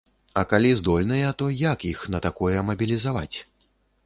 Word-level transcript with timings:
А 0.41 0.43
калі 0.53 0.71
здольныя, 0.79 1.29
то 1.41 1.49
як 1.59 1.85
іх 1.93 2.01
на 2.15 2.23
такое 2.27 2.57
мабілізаваць? 2.71 3.37